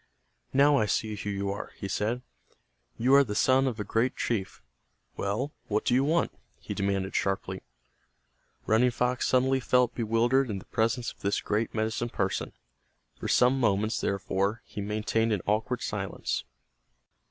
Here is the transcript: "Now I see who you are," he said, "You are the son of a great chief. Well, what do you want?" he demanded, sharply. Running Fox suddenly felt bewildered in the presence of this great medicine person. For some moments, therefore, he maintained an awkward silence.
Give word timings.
"Now 0.51 0.77
I 0.77 0.87
see 0.87 1.15
who 1.15 1.29
you 1.29 1.51
are," 1.51 1.73
he 1.77 1.87
said, 1.87 2.23
"You 2.97 3.13
are 3.13 3.23
the 3.23 3.35
son 3.35 3.67
of 3.67 3.79
a 3.79 3.83
great 3.83 4.15
chief. 4.15 4.63
Well, 5.15 5.51
what 5.67 5.85
do 5.85 5.93
you 5.93 6.03
want?" 6.03 6.31
he 6.59 6.73
demanded, 6.73 7.15
sharply. 7.15 7.61
Running 8.65 8.89
Fox 8.89 9.27
suddenly 9.27 9.59
felt 9.59 9.93
bewildered 9.93 10.49
in 10.49 10.57
the 10.57 10.65
presence 10.65 11.11
of 11.11 11.19
this 11.19 11.39
great 11.39 11.75
medicine 11.75 12.09
person. 12.09 12.51
For 13.19 13.27
some 13.27 13.59
moments, 13.59 14.01
therefore, 14.01 14.63
he 14.65 14.81
maintained 14.81 15.31
an 15.33 15.43
awkward 15.45 15.83
silence. 15.83 16.45